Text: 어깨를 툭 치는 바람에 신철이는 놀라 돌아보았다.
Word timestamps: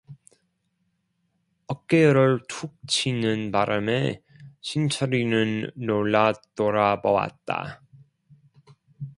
어깨를 1.67 2.39
툭 2.47 2.73
치는 2.87 3.51
바람에 3.51 4.23
신철이는 4.61 5.73
놀라 5.75 6.33
돌아보았다. 6.55 7.83